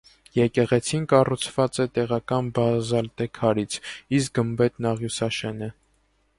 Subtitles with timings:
[0.35, 3.79] Եկեղեցին կառուցված է տեղական բազալտե քարից,
[4.21, 5.73] իսկ գմբեթն աղյուսաշեն է։